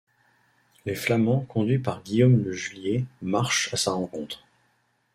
Les 0.87 0.95
Flamands 0.95 1.41
conduits 1.41 1.77
par 1.77 2.01
Guillaume 2.01 2.41
de 2.41 2.51
Juliers 2.53 3.05
marche 3.21 3.71
à 3.71 3.77
sa 3.77 3.91
rencontre. 3.91 4.43